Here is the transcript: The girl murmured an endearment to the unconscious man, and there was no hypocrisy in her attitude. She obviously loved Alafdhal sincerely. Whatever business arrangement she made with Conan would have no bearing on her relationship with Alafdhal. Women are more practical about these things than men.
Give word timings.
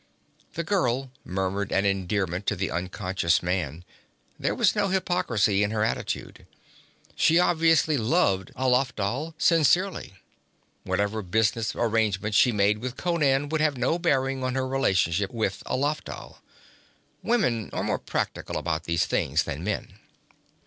The 0.53 0.63
girl 0.63 1.11
murmured 1.23 1.71
an 1.71 1.85
endearment 1.85 2.47
to 2.47 2.55
the 2.55 2.71
unconscious 2.71 3.43
man, 3.43 3.83
and 3.83 3.83
there 4.43 4.55
was 4.55 4.75
no 4.75 4.87
hypocrisy 4.87 5.61
in 5.61 5.69
her 5.69 5.83
attitude. 5.83 6.47
She 7.15 7.37
obviously 7.37 7.97
loved 7.97 8.51
Alafdhal 8.55 9.35
sincerely. 9.37 10.15
Whatever 10.85 11.21
business 11.21 11.75
arrangement 11.75 12.33
she 12.33 12.51
made 12.51 12.79
with 12.79 12.97
Conan 12.97 13.47
would 13.49 13.61
have 13.61 13.77
no 13.77 13.99
bearing 13.99 14.43
on 14.43 14.55
her 14.55 14.67
relationship 14.67 15.29
with 15.29 15.61
Alafdhal. 15.67 16.37
Women 17.21 17.69
are 17.71 17.83
more 17.83 17.99
practical 17.99 18.57
about 18.57 18.85
these 18.85 19.05
things 19.05 19.43
than 19.43 19.63
men. 19.63 19.99